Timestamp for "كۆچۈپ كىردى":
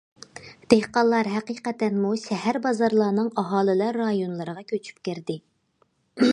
4.75-5.41